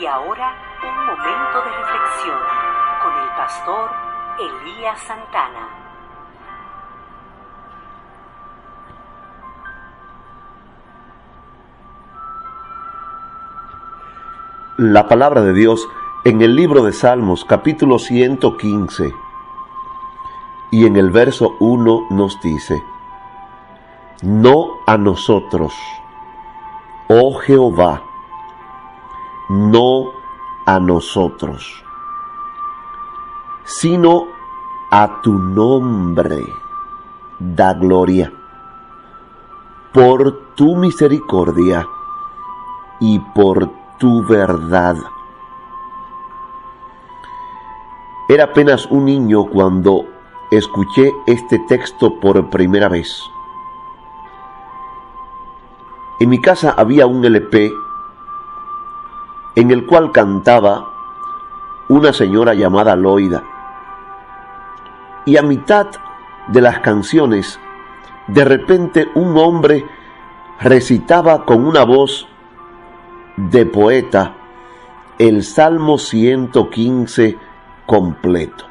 [0.00, 2.38] Y ahora un momento de reflexión
[3.02, 3.90] con el pastor
[4.40, 5.68] Elías Santana.
[14.78, 15.88] La palabra de Dios
[16.24, 19.14] en el libro de Salmos capítulo 115
[20.72, 22.82] y en el verso 1 nos dice,
[24.22, 25.72] no a nosotros,
[27.08, 28.02] oh Jehová,
[29.48, 30.12] no
[30.66, 31.84] a nosotros,
[33.64, 34.26] sino
[34.90, 36.44] a tu nombre
[37.38, 38.32] da gloria,
[39.92, 41.86] por tu misericordia
[43.00, 44.96] y por tu verdad.
[48.28, 50.06] Era apenas un niño cuando
[50.50, 53.22] escuché este texto por primera vez.
[56.20, 57.70] En mi casa había un LP
[59.54, 60.90] en el cual cantaba
[61.88, 63.42] una señora llamada Loida.
[65.26, 65.86] Y a mitad
[66.48, 67.58] de las canciones,
[68.26, 69.84] de repente un hombre
[70.60, 72.26] recitaba con una voz
[73.36, 74.34] de poeta
[75.18, 77.38] el Salmo 115
[77.86, 78.64] completo.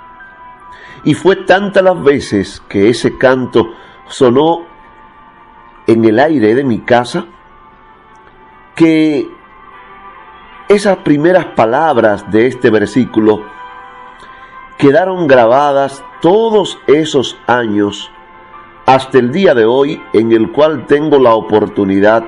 [1.03, 3.73] Y fue tantas las veces que ese canto
[4.07, 4.65] sonó
[5.87, 7.25] en el aire de mi casa
[8.75, 9.29] que
[10.69, 13.43] esas primeras palabras de este versículo
[14.77, 18.11] quedaron grabadas todos esos años
[18.85, 22.23] hasta el día de hoy en el cual tengo la oportunidad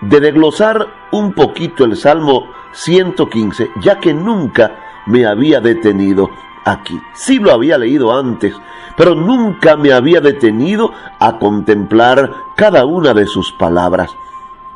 [0.00, 6.30] de desglosar un poquito el Salmo 115, ya que nunca me había detenido
[6.64, 7.00] aquí.
[7.12, 8.54] Sí lo había leído antes,
[8.96, 14.16] pero nunca me había detenido a contemplar cada una de sus palabras.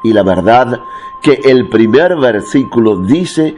[0.05, 0.83] Y la verdad
[1.23, 3.57] que el primer versículo dice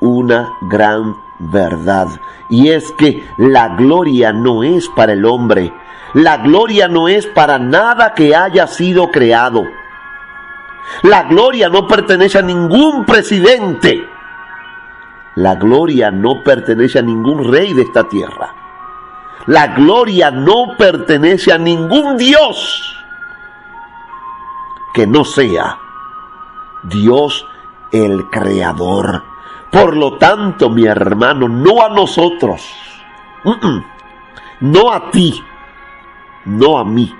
[0.00, 2.06] una gran verdad.
[2.48, 5.72] Y es que la gloria no es para el hombre.
[6.14, 9.64] La gloria no es para nada que haya sido creado.
[11.02, 14.08] La gloria no pertenece a ningún presidente.
[15.34, 18.54] La gloria no pertenece a ningún rey de esta tierra.
[19.46, 22.94] La gloria no pertenece a ningún Dios
[24.94, 25.78] que no sea
[26.82, 27.46] Dios
[27.92, 29.22] el Creador.
[29.70, 32.66] Por lo tanto, mi hermano, no a nosotros,
[34.60, 35.42] no a ti,
[36.46, 37.14] no a mí,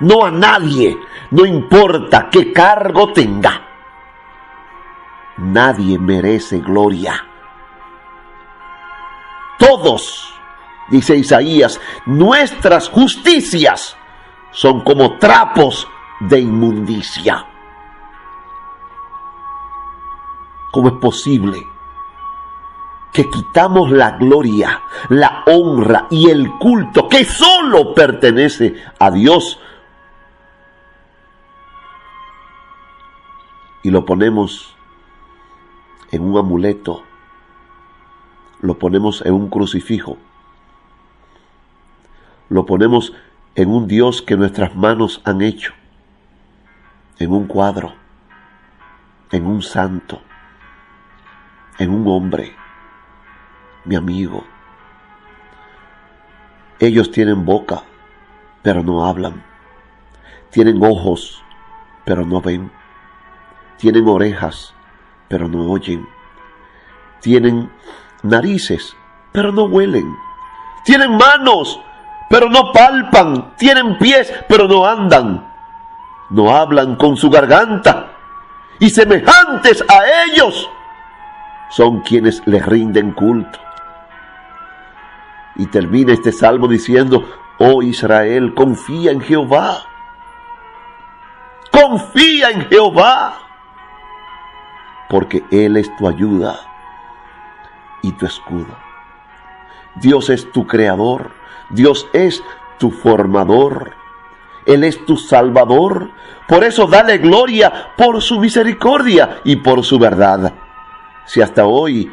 [0.00, 0.96] no a nadie,
[1.32, 3.62] no importa qué cargo tenga.
[5.38, 7.24] Nadie merece gloria.
[9.58, 10.32] Todos,
[10.88, 13.96] dice Isaías, nuestras justicias
[14.52, 15.88] son como trapos
[16.20, 17.46] de inmundicia.
[20.76, 21.66] ¿Cómo es posible
[23.10, 29.58] que quitamos la gloria, la honra y el culto que solo pertenece a Dios
[33.82, 34.76] y lo ponemos
[36.10, 37.02] en un amuleto,
[38.60, 40.18] lo ponemos en un crucifijo,
[42.50, 43.14] lo ponemos
[43.54, 45.72] en un Dios que nuestras manos han hecho,
[47.18, 47.94] en un cuadro,
[49.32, 50.20] en un santo?
[51.78, 52.56] En un hombre,
[53.84, 54.44] mi amigo.
[56.78, 57.82] Ellos tienen boca,
[58.62, 59.42] pero no hablan.
[60.50, 61.42] Tienen ojos,
[62.04, 62.70] pero no ven.
[63.78, 64.74] Tienen orejas,
[65.28, 66.06] pero no oyen.
[67.20, 67.70] Tienen
[68.22, 68.96] narices,
[69.32, 70.14] pero no huelen.
[70.84, 71.80] Tienen manos,
[72.30, 73.54] pero no palpan.
[73.56, 75.46] Tienen pies, pero no andan.
[76.30, 78.12] No hablan con su garganta.
[78.78, 80.68] Y semejantes a ellos
[81.76, 83.58] son quienes le rinden culto.
[85.56, 87.28] Y termina este salmo diciendo,
[87.58, 89.84] oh Israel, confía en Jehová.
[91.70, 93.40] Confía en Jehová.
[95.10, 96.60] Porque Él es tu ayuda
[98.00, 98.74] y tu escudo.
[99.96, 101.32] Dios es tu creador.
[101.68, 102.42] Dios es
[102.78, 103.92] tu formador.
[104.64, 106.10] Él es tu salvador.
[106.48, 110.54] Por eso dale gloria por su misericordia y por su verdad
[111.26, 112.10] si hasta hoy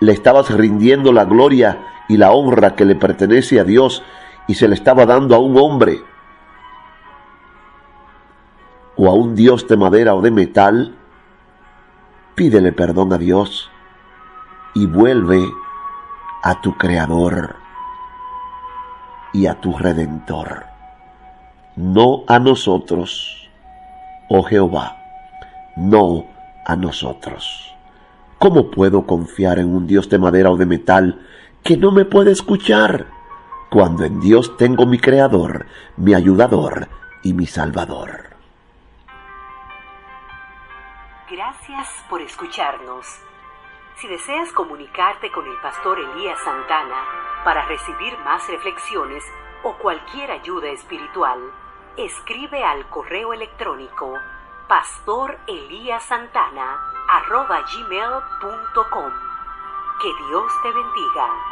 [0.00, 4.02] le estabas rindiendo la gloria y la honra que le pertenece a Dios
[4.46, 6.00] y se le estaba dando a un hombre
[8.96, 10.96] o a un Dios de madera o de metal,
[12.34, 13.70] pídele perdón a Dios
[14.74, 15.42] y vuelve
[16.42, 17.56] a tu Creador
[19.32, 20.66] y a tu Redentor,
[21.76, 23.48] no a nosotros,
[24.28, 24.96] oh Jehová,
[25.76, 26.26] no
[26.66, 27.72] a nosotros
[28.42, 31.24] ¿Cómo puedo confiar en un Dios de madera o de metal
[31.62, 33.06] que no me puede escuchar?
[33.70, 35.66] Cuando en Dios tengo mi Creador,
[35.96, 36.88] mi ayudador
[37.22, 38.30] y mi Salvador.
[41.30, 43.06] Gracias por escucharnos.
[43.98, 46.98] Si deseas comunicarte con el pastor Elías Santana
[47.44, 49.22] para recibir más reflexiones
[49.62, 51.38] o cualquier ayuda espiritual,
[51.96, 54.14] escribe al correo electrónico
[57.12, 59.12] pastoreliasantana.gmail.com.
[60.00, 61.51] Que Dios te bendiga.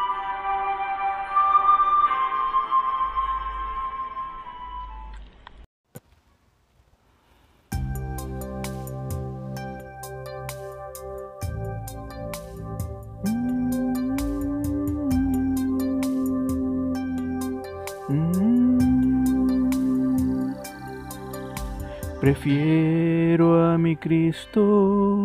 [22.21, 25.25] Prefiero a mi Cristo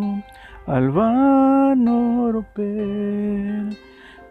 [0.66, 3.76] al vano oropel.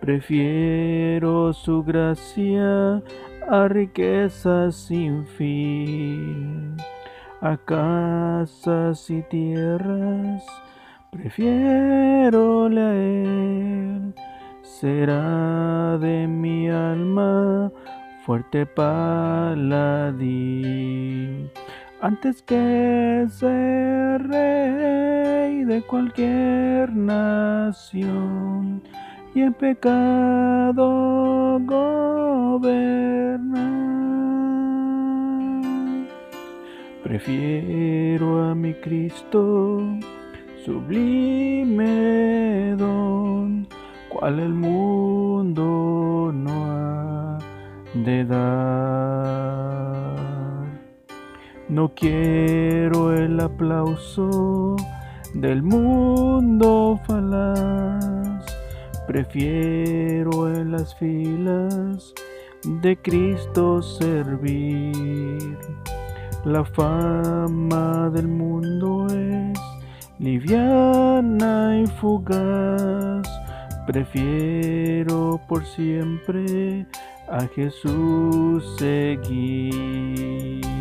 [0.01, 3.03] Prefiero su gracia
[3.47, 6.75] a riquezas sin fin,
[7.39, 10.43] a casas y tierras.
[11.11, 14.15] Prefiero a él.
[14.63, 17.71] Será de mi alma
[18.25, 19.55] fuerte paladín
[22.05, 28.83] antes que ser rey de cualquier nación
[29.33, 30.85] y en pecado
[31.65, 32.75] gobernar.
[37.03, 39.81] Prefiero a mi Cristo,
[40.63, 41.85] sublime
[42.77, 43.67] don,
[44.09, 47.39] cual el mundo no ha
[47.95, 49.94] de dar.
[51.67, 54.75] No quiero el aplauso
[55.33, 58.45] del mundo falaz,
[59.07, 62.13] prefiero en las filas
[62.81, 65.57] de Cristo servir.
[66.45, 69.59] La fama del mundo es
[70.19, 73.27] liviana y fugaz,
[73.87, 76.85] prefiero por siempre
[77.27, 80.74] a Jesús seguir.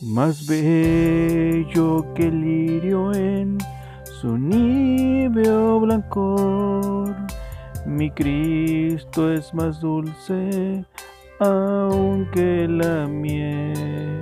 [0.00, 3.58] Más bello que el lirio en
[4.20, 7.16] su níveo blancor,
[7.84, 10.84] mi Cristo es más dulce
[11.40, 14.18] aunque la miel.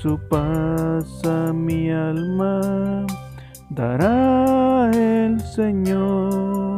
[0.00, 3.06] Su paz a mi alma
[3.70, 6.76] dará el Señor.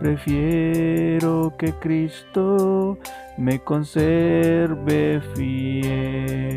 [0.00, 2.98] Prefiero que Cristo
[3.36, 6.47] me conserve fiel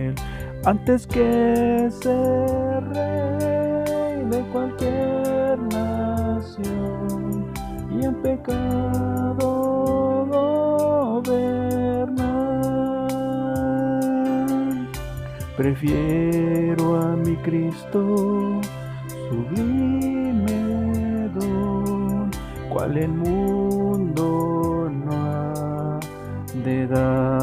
[0.65, 7.51] antes que ser rey de cualquier nación
[7.89, 9.47] y en pecado
[10.29, 12.21] gobernar.
[15.57, 18.61] Prefiero a mi Cristo
[19.29, 20.59] sublime
[21.39, 22.29] don,
[22.69, 25.99] cual el mundo no ha
[26.63, 27.40] de dar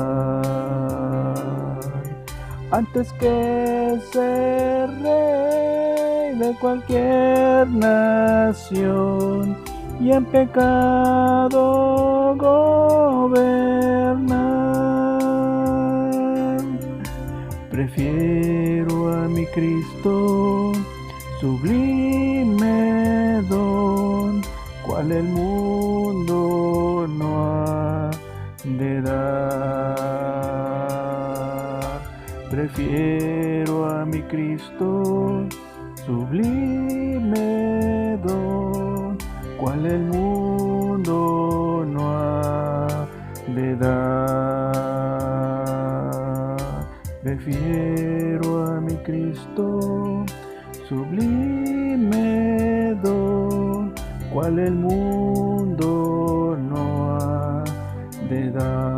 [2.79, 9.57] antes que ser rey de cualquier nación
[10.00, 11.64] y en pecado
[12.38, 13.59] gobernar.
[17.69, 20.73] Prefiero a mi Cristo
[21.41, 22.76] sublime
[23.49, 24.41] don,
[24.87, 25.68] cual el mundo
[48.09, 50.25] A mi Cristo
[50.88, 53.93] sublime don,
[54.33, 57.65] cual el mundo no ha
[58.29, 58.98] de dar.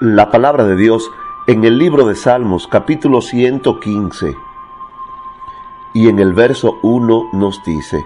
[0.00, 1.10] La palabra de Dios
[1.46, 4.36] en el libro de Salmos capítulo 115
[5.94, 8.04] y en el verso 1 nos dice,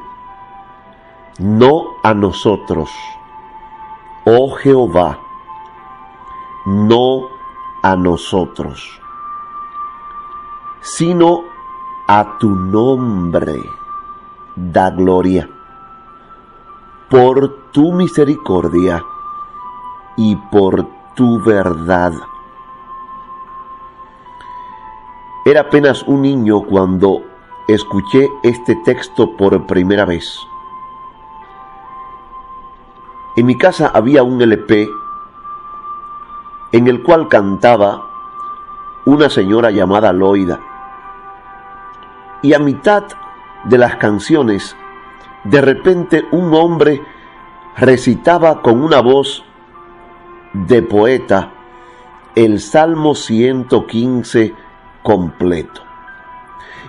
[1.41, 2.93] no a nosotros,
[4.25, 5.19] oh Jehová,
[6.65, 7.27] no
[7.83, 9.01] a nosotros,
[10.83, 11.43] sino
[12.07, 13.65] a tu nombre
[14.55, 15.51] da gloria,
[17.09, 19.03] por tu misericordia
[20.17, 22.15] y por tu verdad.
[25.45, 27.23] Era apenas un niño cuando
[27.69, 30.41] escuché este texto por primera vez.
[33.37, 34.89] En mi casa había un LP
[36.73, 38.01] en el cual cantaba
[39.05, 40.59] una señora llamada Loida.
[42.41, 43.05] Y a mitad
[43.65, 44.75] de las canciones,
[45.45, 47.03] de repente un hombre
[47.77, 49.45] recitaba con una voz
[50.53, 51.53] de poeta
[52.35, 54.55] el Salmo 115
[55.03, 55.83] completo.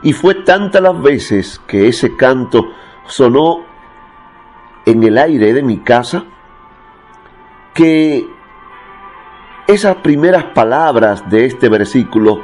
[0.03, 2.71] Y fue tantas las veces que ese canto
[3.05, 3.65] sonó
[4.85, 6.23] en el aire de mi casa
[7.73, 8.27] que
[9.67, 12.41] esas primeras palabras de este versículo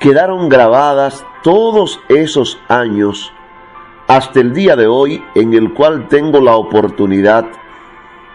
[0.00, 3.32] quedaron grabadas todos esos años
[4.06, 7.46] hasta el día de hoy en el cual tengo la oportunidad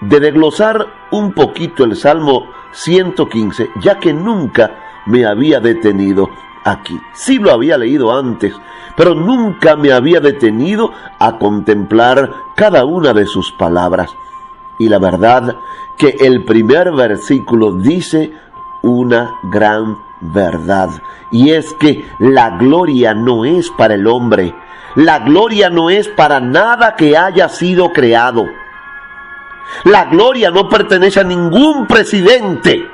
[0.01, 6.29] de desglosar un poquito el Salmo 115, ya que nunca me había detenido
[6.63, 6.99] aquí.
[7.13, 8.53] Sí lo había leído antes,
[8.95, 14.11] pero nunca me había detenido a contemplar cada una de sus palabras.
[14.77, 15.57] Y la verdad
[15.97, 18.31] que el primer versículo dice
[18.81, 20.89] una gran verdad.
[21.31, 24.55] Y es que la gloria no es para el hombre.
[24.95, 28.45] La gloria no es para nada que haya sido creado.
[29.85, 32.89] La gloria no pertenece a ningún presidente.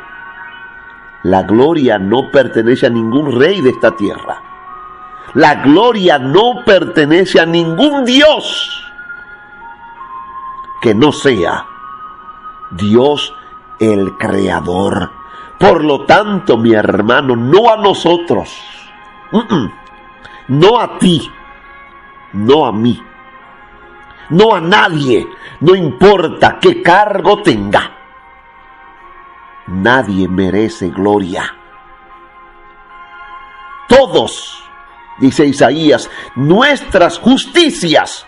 [1.24, 4.41] La gloria no pertenece a ningún rey de esta tierra.
[5.34, 8.84] La gloria no pertenece a ningún Dios
[10.82, 11.65] que no sea
[12.72, 13.34] Dios
[13.79, 15.12] el Creador.
[15.58, 18.55] Por lo tanto, mi hermano, no a nosotros,
[20.48, 21.32] no a ti,
[22.34, 23.01] no a mí,
[24.29, 25.27] no a nadie,
[25.62, 27.91] no importa qué cargo tenga.
[29.67, 31.55] Nadie merece gloria.
[33.88, 34.63] Todos,
[35.20, 38.25] dice Isaías, nuestras justicias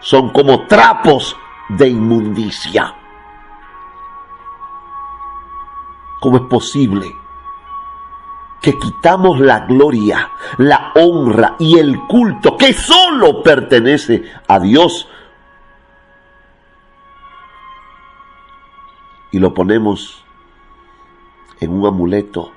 [0.00, 1.36] son como trapos
[1.68, 2.94] de inmundicia.
[6.20, 7.06] ¿Cómo es posible
[8.64, 15.06] que quitamos la gloria, la honra y el culto que solo pertenece a Dios
[19.34, 20.24] y lo ponemos
[21.58, 22.52] en un amuleto,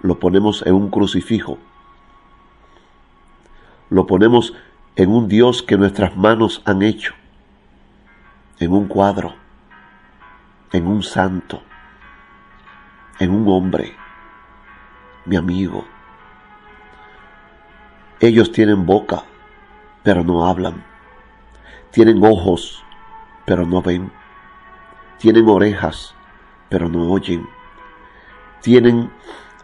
[0.00, 1.58] lo ponemos en un crucifijo,
[3.90, 4.54] lo ponemos
[4.94, 7.12] en un Dios que nuestras manos han hecho,
[8.60, 9.34] en un cuadro,
[10.70, 11.60] en un santo?
[13.18, 13.96] en un hombre,
[15.24, 15.84] mi amigo.
[18.20, 19.24] Ellos tienen boca,
[20.04, 20.84] pero no hablan.
[21.90, 22.84] Tienen ojos,
[23.44, 24.12] pero no ven.
[25.18, 26.14] Tienen orejas,
[26.68, 27.48] pero no oyen.
[28.60, 29.12] Tienen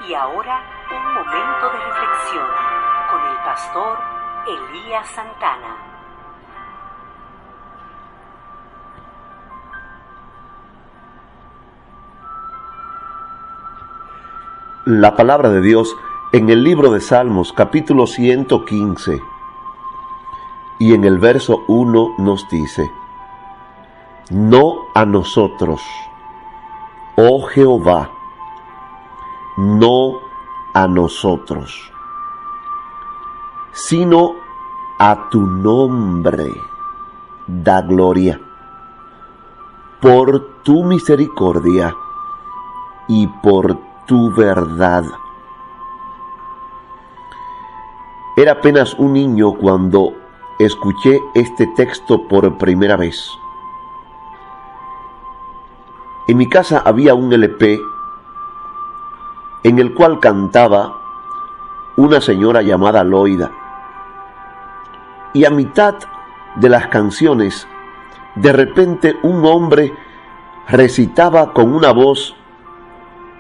[0.08, 2.46] Y ahora un momento de reflexión
[3.10, 3.98] con el pastor
[4.48, 5.78] Elías Santana.
[14.86, 15.98] La palabra de Dios
[16.34, 19.20] en el libro de Salmos capítulo 115
[20.78, 22.92] y en el verso 1 nos dice,
[24.30, 25.82] No a nosotros,
[27.16, 28.12] oh Jehová,
[29.58, 30.20] no
[30.74, 31.92] a nosotros,
[33.72, 34.36] sino
[35.00, 36.54] a tu nombre
[37.48, 38.40] da gloria,
[40.02, 41.96] por tu misericordia
[43.08, 45.06] y por tu verdad.
[48.36, 50.14] Era apenas un niño cuando
[50.60, 53.30] escuché este texto por primera vez.
[56.28, 57.80] En mi casa había un LP
[59.66, 61.02] en el cual cantaba
[61.98, 63.52] una señora llamada Loida.
[65.34, 65.96] Y a mitad
[66.58, 67.68] de las canciones,
[68.36, 69.92] de repente un hombre
[70.68, 72.36] recitaba con una voz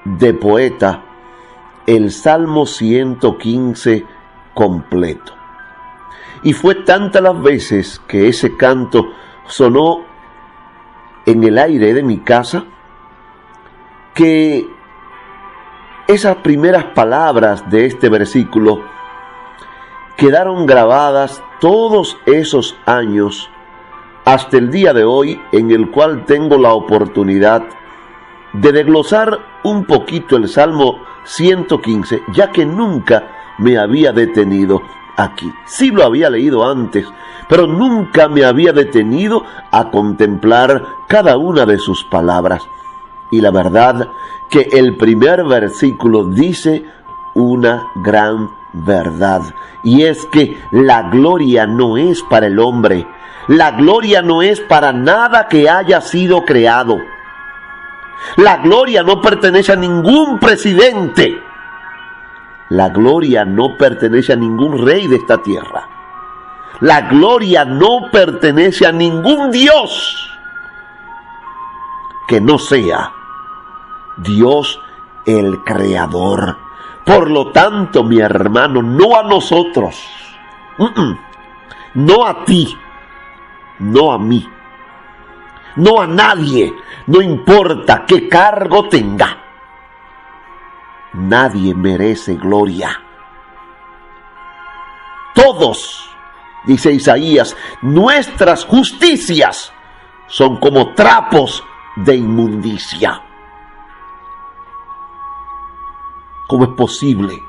[0.03, 1.03] de poeta
[1.85, 4.07] el Salmo 115
[4.55, 5.31] completo.
[6.41, 9.11] Y fue tantas las veces que ese canto
[9.45, 9.99] sonó
[11.27, 12.65] en el aire de mi casa
[14.15, 14.74] que
[16.07, 18.83] esas primeras palabras de este versículo
[20.17, 23.49] quedaron grabadas todos esos años
[24.23, 27.63] hasta el día de hoy en el cual tengo la oportunidad
[28.53, 34.83] de desglosar un poquito el Salmo 115, ya que nunca me había detenido
[35.17, 35.51] aquí.
[35.65, 37.07] Sí lo había leído antes,
[37.49, 42.67] pero nunca me había detenido a contemplar cada una de sus palabras.
[43.31, 44.09] Y la verdad
[44.55, 46.85] que el primer versículo dice
[47.33, 49.41] una gran verdad.
[49.83, 53.05] Y es que la gloria no es para el hombre.
[53.49, 56.97] La gloria no es para nada que haya sido creado.
[58.37, 61.37] La gloria no pertenece a ningún presidente.
[62.69, 65.89] La gloria no pertenece a ningún rey de esta tierra.
[66.79, 70.31] La gloria no pertenece a ningún Dios
[72.29, 73.11] que no sea
[74.17, 74.79] Dios
[75.25, 76.57] el Creador.
[77.05, 79.95] Por lo tanto, mi hermano, no a nosotros,
[81.93, 82.75] no a ti,
[83.79, 84.47] no a mí,
[85.75, 86.73] no a nadie,
[87.07, 89.37] no importa qué cargo tenga.
[91.13, 92.99] Nadie merece gloria.
[95.35, 96.09] Todos,
[96.65, 99.71] dice Isaías, nuestras justicias
[100.27, 101.63] son como trapos
[101.97, 103.24] de inmundicia.
[106.47, 107.41] ¿Cómo es posible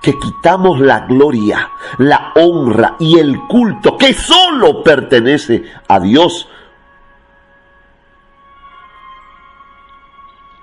[0.00, 6.48] que quitamos la gloria, la honra y el culto que solo pertenece a Dios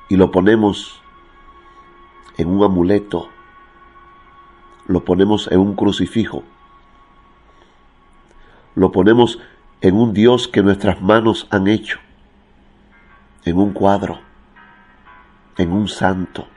[0.07, 1.01] y lo ponemos
[2.37, 3.29] en un amuleto,
[4.87, 6.43] lo ponemos en un crucifijo,
[8.75, 9.39] lo ponemos
[9.81, 11.99] en un Dios que nuestras manos han hecho,
[13.43, 14.19] en un cuadro,
[15.57, 16.47] en un santo,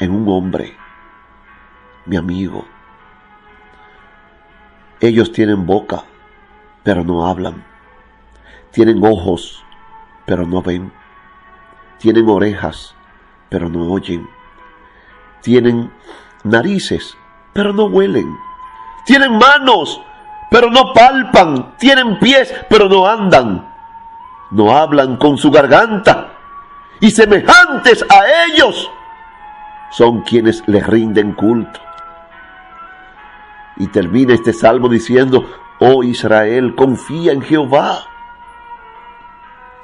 [0.00, 0.76] en un hombre,
[2.06, 2.66] mi amigo.
[4.98, 6.04] Ellos tienen boca,
[6.82, 7.64] pero no hablan.
[8.70, 9.62] Tienen ojos,
[10.24, 10.90] pero no ven.
[11.98, 12.94] Tienen orejas,
[13.50, 14.28] pero no oyen.
[15.42, 15.92] Tienen
[16.44, 17.16] narices,
[17.52, 18.34] pero no huelen.
[19.04, 20.00] Tienen manos,
[20.50, 21.76] pero no palpan.
[21.76, 23.70] Tienen pies, pero no andan.
[24.50, 26.32] No hablan con su garganta.
[27.00, 28.90] Y semejantes a ellos
[29.90, 31.80] son quienes les rinden culto.
[33.76, 35.46] Y termina este salmo diciendo,
[35.78, 38.04] oh Israel, confía en Jehová.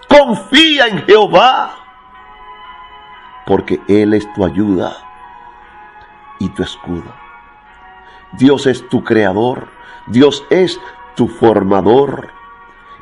[0.08, 1.86] Confía en Jehová
[3.46, 4.96] porque Él es tu ayuda
[6.38, 7.14] y tu escudo.
[8.32, 9.68] Dios es tu creador,
[10.06, 10.78] Dios es
[11.14, 12.28] tu formador,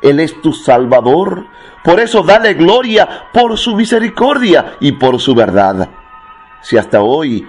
[0.01, 1.47] Él es tu salvador.
[1.83, 5.89] Por eso dale gloria por su misericordia y por su verdad.
[6.65, 7.47] Si hasta hoy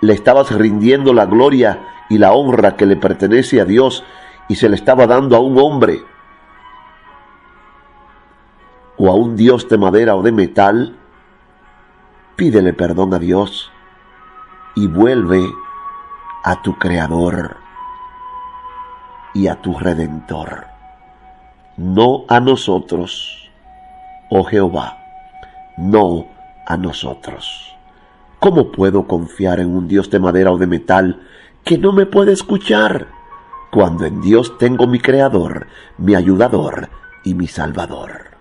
[0.00, 4.02] le estabas rindiendo la gloria y la honra que le pertenece a Dios
[4.48, 6.02] y se le estaba dando a un hombre
[8.96, 10.98] o a un Dios de madera o de metal,
[12.34, 13.70] pídele perdón a Dios
[14.74, 15.46] y vuelve
[16.42, 17.58] a tu Creador
[19.32, 20.66] y a tu Redentor,
[21.76, 23.48] no a nosotros,
[24.28, 24.98] oh Jehová,
[25.76, 26.26] no
[26.66, 27.75] a nosotros.
[28.46, 31.28] ¿Cómo puedo confiar en un Dios de madera o de metal
[31.64, 33.08] que no me puede escuchar
[33.72, 35.66] cuando en Dios tengo mi Creador,
[35.98, 36.88] mi ayudador
[37.24, 38.36] y mi Salvador?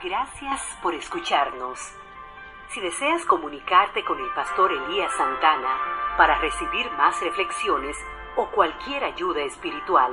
[0.00, 1.80] Gracias por escucharnos.
[2.68, 5.74] Si deseas comunicarte con el pastor Elías Santana
[6.16, 7.96] para recibir más reflexiones
[8.36, 10.12] o cualquier ayuda espiritual,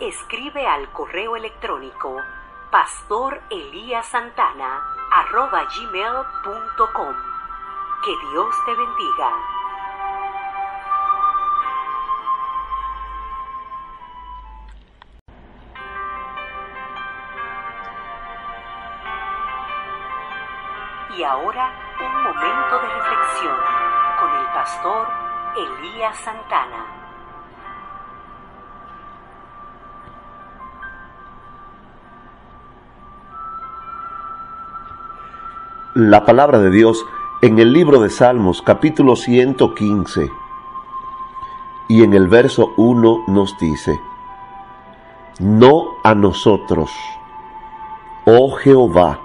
[0.00, 2.16] escribe al correo electrónico
[5.10, 7.14] pastoreliasantana.gmail.com
[8.04, 9.30] Que Dios te bendiga.
[21.16, 23.56] Y ahora un momento de reflexión
[24.20, 25.08] con el pastor
[25.56, 26.97] Elías Santana.
[35.98, 37.04] La palabra de Dios
[37.42, 40.30] en el libro de Salmos capítulo 115
[41.88, 44.00] y en el verso 1 nos dice,
[45.40, 46.92] No a nosotros,
[48.26, 49.18] oh Jehová,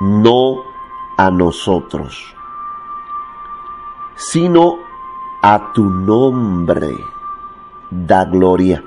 [0.00, 0.64] no
[1.16, 2.36] a nosotros,
[4.14, 4.80] sino
[5.40, 6.94] a tu nombre
[7.90, 8.84] da gloria,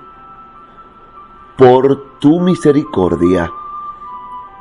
[1.57, 3.51] por tu misericordia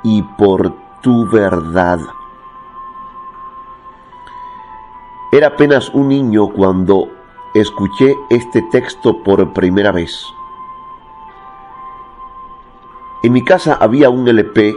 [0.03, 2.01] y por tu verdad.
[5.31, 7.11] Era apenas un niño cuando
[7.53, 10.27] escuché este texto por primera vez.
[13.23, 14.75] En mi casa había un LP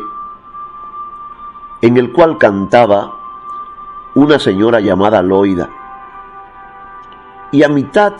[1.81, 3.13] en el cual cantaba
[4.15, 5.69] una señora llamada Loida.
[7.53, 8.13] Y a mitad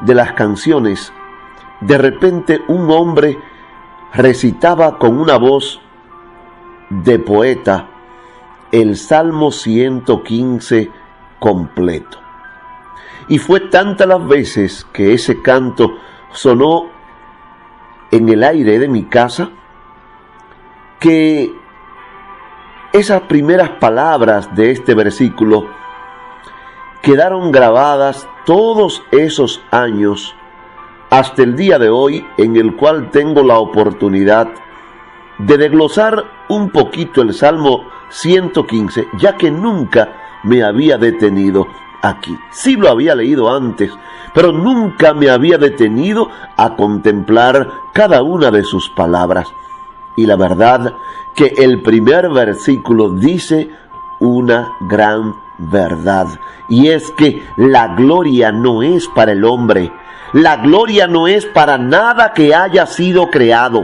[0.00, 1.12] de las canciones,
[1.80, 3.38] de repente un hombre
[4.12, 5.83] recitaba con una voz
[6.90, 7.88] de poeta
[8.72, 10.90] el Salmo 115
[11.38, 12.18] completo.
[13.28, 15.98] Y fue tantas las veces que ese canto
[16.32, 16.90] sonó
[18.10, 19.50] en el aire de mi casa
[20.98, 21.54] que
[22.92, 25.68] esas primeras palabras de este versículo
[27.02, 30.34] quedaron grabadas todos esos años
[31.10, 34.48] hasta el día de hoy en el cual tengo la oportunidad
[35.38, 41.66] de desglosar un poquito el Salmo 115, ya que nunca me había detenido
[42.02, 42.36] aquí.
[42.50, 43.90] Sí lo había leído antes,
[44.34, 49.48] pero nunca me había detenido a contemplar cada una de sus palabras.
[50.16, 50.94] Y la verdad
[51.34, 53.70] que el primer versículo dice
[54.20, 56.26] una gran verdad.
[56.68, 59.92] Y es que la gloria no es para el hombre.
[60.32, 63.82] La gloria no es para nada que haya sido creado.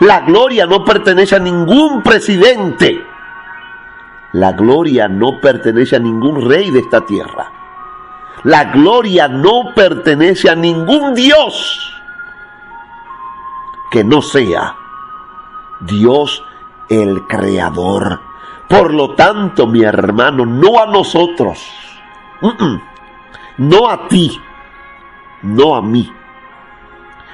[0.00, 3.04] La gloria no pertenece a ningún presidente.
[4.32, 7.50] La gloria no pertenece a ningún rey de esta tierra.
[8.44, 11.92] La gloria no pertenece a ningún Dios
[13.92, 14.74] que no sea
[15.80, 16.42] Dios
[16.88, 18.20] el Creador.
[18.68, 21.58] Por lo tanto, mi hermano, no a nosotros,
[23.58, 24.40] no a ti,
[25.42, 26.10] no a mí,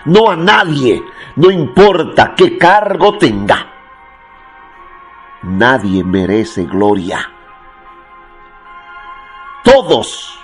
[0.09, 1.03] no a nadie,
[1.37, 3.67] no importa qué cargo tenga.
[5.43, 7.31] Nadie merece gloria.
[9.63, 10.41] Todos,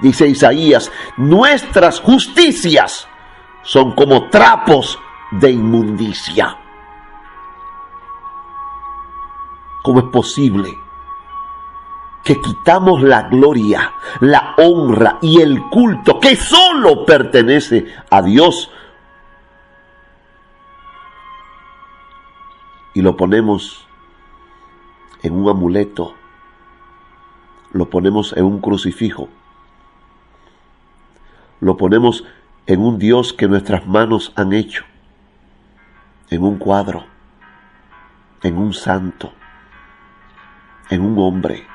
[0.00, 3.06] dice Isaías, nuestras justicias
[3.62, 4.98] son como trapos
[5.30, 6.58] de inmundicia.
[9.84, 10.76] ¿Cómo es posible
[12.24, 18.70] que quitamos la gloria, la honra y el culto que solo pertenece a Dios
[22.94, 23.86] y lo ponemos
[25.22, 26.14] en un amuleto,
[27.72, 29.28] lo ponemos en un crucifijo,
[31.60, 32.24] lo ponemos
[32.66, 34.84] en un Dios que nuestras manos han hecho,
[36.30, 37.04] en un cuadro,
[38.42, 39.32] en un santo?
[40.90, 41.66] en un hombre,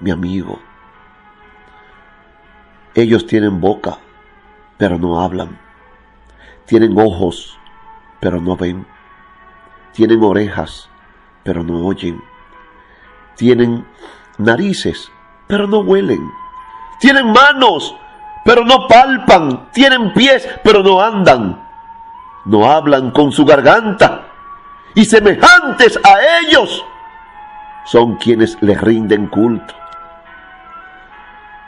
[0.00, 0.60] mi amigo.
[2.94, 3.98] Ellos tienen boca,
[4.76, 5.58] pero no hablan.
[6.66, 7.58] Tienen ojos,
[8.20, 8.86] pero no ven.
[9.92, 10.88] Tienen orejas,
[11.42, 12.22] pero no oyen.
[13.36, 13.86] Tienen
[14.38, 15.10] narices,
[15.46, 16.30] pero no huelen.
[17.00, 17.94] Tienen manos,
[18.44, 19.70] pero no palpan.
[19.72, 21.64] Tienen pies, pero no andan.
[22.44, 24.26] No hablan con su garganta.
[24.94, 26.84] Y semejantes a ellos
[27.84, 29.74] son quienes les rinden culto.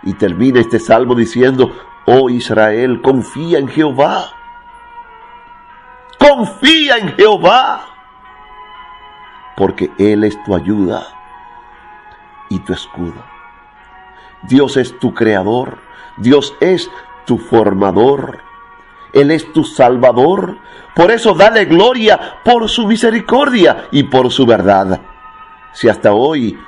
[0.02, 1.70] Y termina este salmo diciendo,
[2.06, 4.32] oh Israel, confía en Jehová.
[6.18, 7.89] Confía en Jehová.
[9.60, 11.06] Porque Él es tu ayuda
[12.48, 13.22] y tu escudo.
[14.48, 15.76] Dios es tu creador.
[16.16, 16.90] Dios es
[17.26, 18.38] tu formador.
[19.12, 20.56] Él es tu salvador.
[20.96, 24.98] Por eso dale gloria por su misericordia y por su verdad.
[25.74, 26.58] Si hasta hoy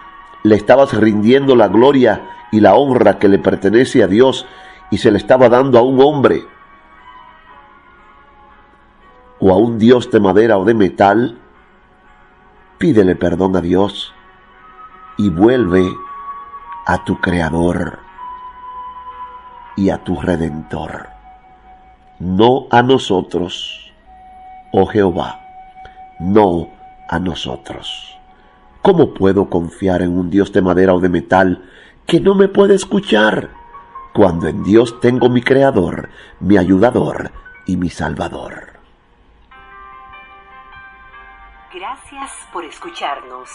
[0.42, 4.44] le estabas rindiendo la gloria y la honra que le pertenece a Dios
[4.90, 6.44] y se le estaba dando a un hombre
[9.38, 11.38] o a un Dios de madera o de metal,
[12.82, 14.12] pídele perdón a Dios
[15.16, 15.86] y vuelve
[16.84, 18.00] a tu Creador
[19.76, 21.06] y a tu Redentor,
[22.18, 23.92] no a nosotros,
[24.72, 25.38] oh Jehová,
[26.18, 26.70] no
[27.08, 28.18] a nosotros.
[28.82, 31.62] ¿Cómo puedo confiar en un Dios de madera o de metal
[32.04, 33.50] que no me puede escuchar
[34.12, 36.08] cuando en Dios tengo mi Creador,
[36.40, 37.30] mi ayudador
[37.64, 38.71] y mi Salvador?
[42.52, 43.50] Por escucharnos.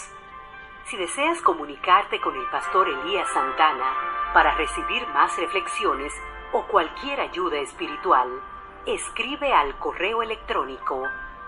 [0.84, 3.94] Si deseas comunicarte con el pastor Elías Santana
[4.34, 6.12] para recibir más reflexiones
[6.52, 8.28] o cualquier ayuda espiritual,
[8.84, 11.02] escribe al correo electrónico